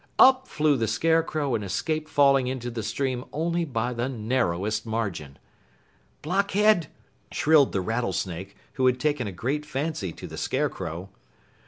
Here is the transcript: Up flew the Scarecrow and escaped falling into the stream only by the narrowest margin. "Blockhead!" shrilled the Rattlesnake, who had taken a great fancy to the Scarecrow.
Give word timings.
Up 0.17 0.47
flew 0.47 0.77
the 0.77 0.87
Scarecrow 0.87 1.53
and 1.53 1.63
escaped 1.63 2.09
falling 2.09 2.47
into 2.47 2.71
the 2.71 2.81
stream 2.81 3.23
only 3.31 3.65
by 3.65 3.93
the 3.93 4.09
narrowest 4.09 4.83
margin. 4.83 5.37
"Blockhead!" 6.23 6.87
shrilled 7.31 7.71
the 7.71 7.81
Rattlesnake, 7.81 8.55
who 8.73 8.87
had 8.87 8.99
taken 8.99 9.27
a 9.27 9.31
great 9.31 9.63
fancy 9.63 10.11
to 10.11 10.25
the 10.25 10.37
Scarecrow. 10.39 11.11